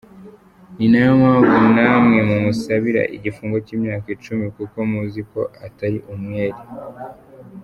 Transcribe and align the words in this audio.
Ni 0.77 0.85
nayo 0.91 1.11
mpamvu 1.21 1.59
namwe 1.75 2.19
mumusabira 2.29 3.01
igifungo 3.15 3.57
cy’imyaka 3.65 4.07
icumi 4.15 4.45
kuko 4.55 4.77
muzi 4.91 5.21
ko 5.31 5.41
atari 5.65 5.97
umwere. 6.13 6.59